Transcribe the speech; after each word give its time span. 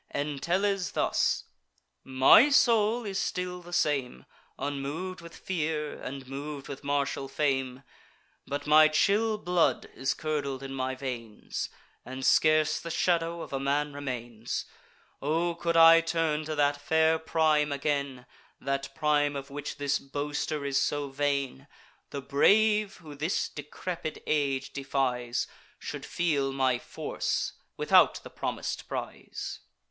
Entellus, 0.15 0.93
thus: 0.93 1.43
"My 2.03 2.49
soul 2.49 3.05
is 3.05 3.19
still 3.19 3.61
the 3.61 3.71
same, 3.71 4.25
Unmov'd 4.57 5.21
with 5.21 5.35
fear, 5.37 6.01
and 6.01 6.27
mov'd 6.27 6.67
with 6.67 6.83
martial 6.83 7.27
fame; 7.27 7.83
But 8.47 8.65
my 8.65 8.87
chill 8.87 9.37
blood 9.37 9.91
is 9.93 10.15
curdled 10.15 10.63
in 10.63 10.73
my 10.73 10.95
veins, 10.95 11.69
And 12.03 12.25
scarce 12.25 12.79
the 12.79 12.89
shadow 12.89 13.43
of 13.43 13.53
a 13.53 13.59
man 13.59 13.93
remains. 13.93 14.65
O 15.21 15.53
could 15.53 15.77
I 15.77 16.01
turn 16.01 16.45
to 16.45 16.55
that 16.55 16.81
fair 16.81 17.19
prime 17.19 17.71
again, 17.71 18.25
That 18.59 18.95
prime 18.95 19.35
of 19.35 19.51
which 19.51 19.77
this 19.77 19.99
boaster 19.99 20.65
is 20.65 20.81
so 20.81 21.09
vain, 21.09 21.67
The 22.09 22.23
brave, 22.23 22.97
who 22.97 23.13
this 23.13 23.47
decrepid 23.49 24.23
age 24.25 24.73
defies, 24.73 25.45
Should 25.77 26.07
feel 26.07 26.51
my 26.51 26.79
force, 26.79 27.53
without 27.77 28.15
the 28.23 28.31
promis'd 28.31 28.87
prize." 28.87 29.59